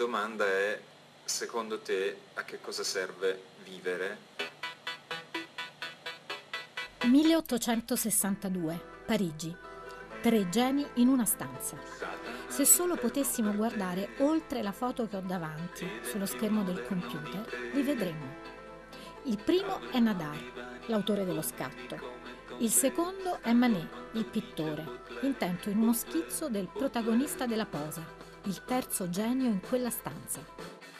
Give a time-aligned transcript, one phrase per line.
[0.00, 0.80] domanda è,
[1.26, 4.16] secondo te, a che cosa serve vivere?
[7.04, 9.54] 1862, Parigi.
[10.22, 11.76] Tre geni in una stanza.
[12.48, 17.82] Se solo potessimo guardare oltre la foto che ho davanti, sullo schermo del computer, li
[17.82, 18.36] vedremmo.
[19.24, 21.98] Il primo è Nadar, l'autore dello scatto.
[22.56, 28.64] Il secondo è Manet, il pittore, intento in uno schizzo del protagonista della posa, il
[28.64, 30.40] terzo genio in quella stanza.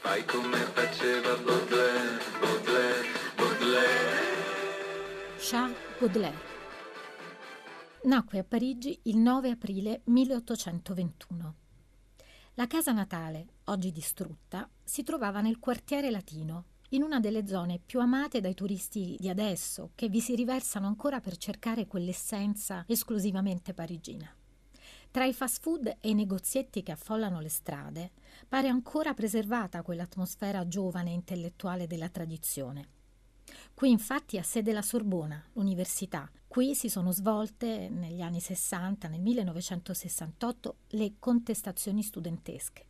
[0.00, 4.28] Fai come faceva Baudelaire, Baudelaire, Baudelaire.
[5.38, 6.48] Charles Baudelaire.
[8.04, 11.54] Nacque a Parigi il 9 aprile 1821.
[12.54, 18.00] La casa natale, oggi distrutta, si trovava nel quartiere latino, in una delle zone più
[18.00, 24.34] amate dai turisti di adesso, che vi si riversano ancora per cercare quell'essenza esclusivamente parigina.
[25.12, 28.12] Tra i fast food e i negozietti che affollano le strade,
[28.46, 32.88] pare ancora preservata quell'atmosfera giovane e intellettuale della tradizione.
[33.74, 36.30] Qui infatti ha sede la Sorbona, l'università.
[36.46, 42.86] Qui si sono svolte negli anni 60, nel 1968, le contestazioni studentesche.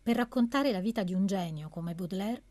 [0.00, 2.42] Per raccontare la vita di un genio come Baudelaire,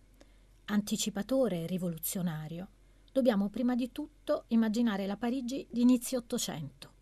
[0.65, 2.67] anticipatore e rivoluzionario,
[3.13, 6.94] dobbiamo prima di tutto immaginare la Parigi di inizio Ottocento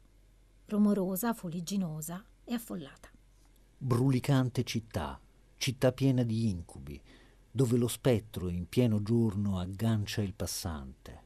[0.74, 3.10] rumorosa, fuligginosa e affollata.
[3.78, 5.20] Brulicante città,
[5.58, 7.00] città piena di incubi,
[7.52, 11.22] dove lo spettro in pieno giorno aggancia il passante.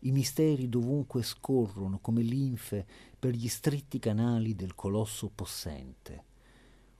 [0.00, 2.84] I misteri dovunque scorrono come linfe
[3.16, 6.24] per gli stretti canali del colosso possente.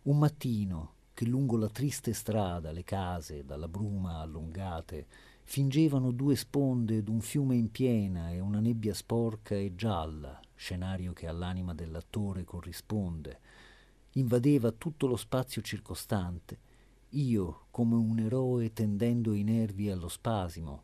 [0.03, 5.07] Un mattino che lungo la triste strada le case, dalla bruma allungate,
[5.49, 11.27] fingevano due sponde d'un fiume in piena e una nebbia sporca e gialla, scenario che
[11.27, 13.41] all'anima dell'attore corrisponde,
[14.13, 16.59] invadeva tutto lo spazio circostante,
[17.13, 20.83] io come un eroe tendendo i nervi allo spasimo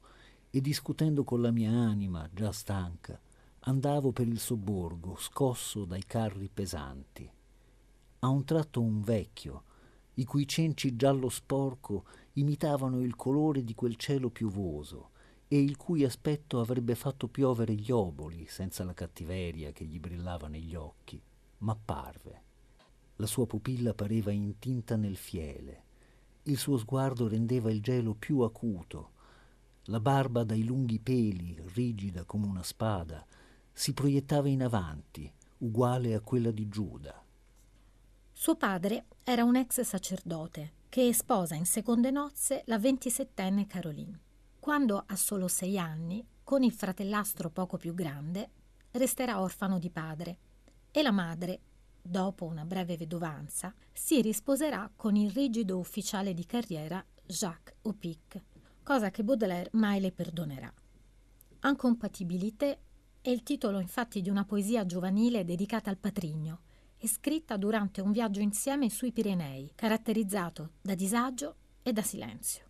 [0.49, 3.21] e discutendo con la mia anima già stanca,
[3.61, 7.31] andavo per il sobborgo scosso dai carri pesanti.
[8.21, 9.65] A un tratto un vecchio,
[10.15, 15.11] i cui cenci giallo sporco imitavano il colore di quel cielo piovoso,
[15.49, 20.49] e il cui aspetto avrebbe fatto piovere gli oboli senza la cattiveria che gli brillava
[20.49, 21.21] negli occhi,
[21.59, 22.43] ma parve.
[23.17, 25.83] La sua pupilla pareva intinta nel fiele,
[26.45, 29.13] il suo sguardo rendeva il gelo più acuto,
[29.85, 33.25] la barba dai lunghi peli, rigida come una spada,
[33.73, 37.23] si proiettava in avanti, uguale a quella di Giuda.
[38.33, 44.21] Suo padre era un ex sacerdote che sposa in seconde nozze la ventisettenne Caroline.
[44.61, 48.51] Quando ha solo sei anni, con il fratellastro poco più grande,
[48.93, 50.39] resterà orfano di padre
[50.93, 51.63] e la madre,
[52.01, 58.45] dopo una breve vedovanza, si risposerà con il rigido ufficiale di carriera Jacques Opic,
[58.85, 60.73] cosa che Baudelaire mai le perdonerà.
[61.65, 62.79] Incompatibilité
[63.21, 66.64] è il titolo infatti di una poesia giovanile dedicata al patrigno
[67.05, 72.65] e scritta durante un viaggio insieme sui Pirenei, caratterizzato da disagio e da silenzio.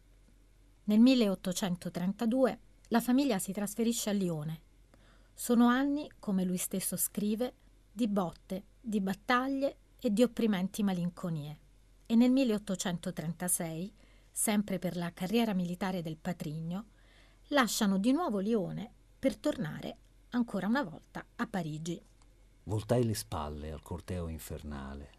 [0.86, 2.58] Nel 1832
[2.88, 4.60] la famiglia si trasferisce a Lione.
[5.32, 7.54] Sono anni, come lui stesso scrive,
[7.92, 11.58] di botte, di battaglie e di opprimenti malinconie.
[12.04, 13.92] E nel 1836,
[14.32, 16.86] sempre per la carriera militare del patrigno,
[17.50, 19.96] lasciano di nuovo Lione per tornare
[20.30, 22.02] ancora una volta a Parigi.
[22.64, 25.10] Voltai le spalle al corteo infernale.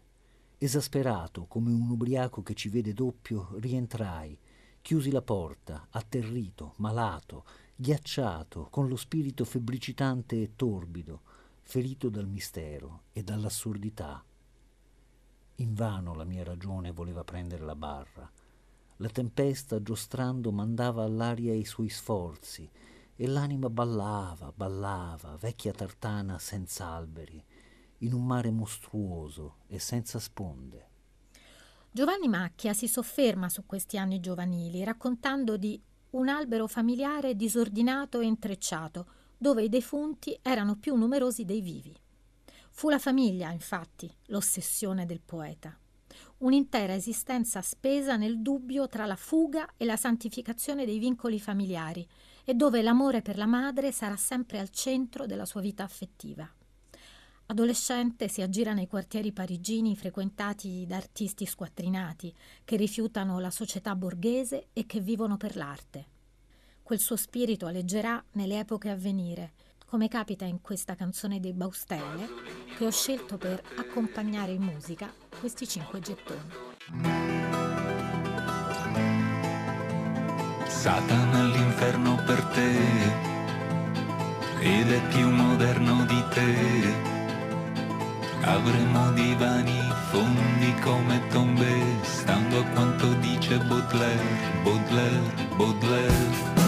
[0.58, 4.38] Esasperato come un ubriaco che ci vede doppio, rientrai
[4.86, 11.22] Chiusi la porta, atterrito, malato, ghiacciato, con lo spirito febbricitante e torbido,
[11.62, 14.24] ferito dal mistero e dall'assurdità.
[15.56, 18.30] Invano la mia ragione voleva prendere la barra.
[18.98, 22.70] La tempesta, giostrando, mandava all'aria i suoi sforzi
[23.16, 27.42] e l'anima ballava, ballava, vecchia tartana senza alberi,
[28.00, 30.90] in un mare mostruoso e senza sponde.
[31.90, 35.80] Giovanni Macchia si sofferma su questi anni giovanili, raccontando di
[36.10, 39.06] un albero familiare disordinato e intrecciato,
[39.38, 41.98] dove i defunti erano più numerosi dei vivi.
[42.70, 45.74] Fu la famiglia, infatti, l'ossessione del poeta.
[46.38, 52.06] Un'intera esistenza spesa nel dubbio tra la fuga e la santificazione dei vincoli familiari,
[52.48, 56.48] e dove l'amore per la madre sarà sempre al centro della sua vita affettiva.
[57.46, 62.32] Adolescente si aggira nei quartieri parigini frequentati da artisti squattrinati
[62.64, 66.06] che rifiutano la società borghese e che vivono per l'arte.
[66.82, 69.54] Quel suo spirito alleggerà nelle epoche a venire,
[69.86, 72.28] come capita in questa canzone dei Baustelle
[72.76, 77.35] che ho scelto per accompagnare in musica questi cinque gettoni.
[80.86, 82.70] Satana all'inferno per te
[84.60, 86.54] ed è più moderno di te.
[88.42, 89.80] Avremo divani
[90.10, 96.65] fondi come tombe, stando a quanto dice Baudelaire, Baudelaire, Baudelaire.